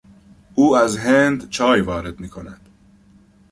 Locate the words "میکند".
2.19-2.69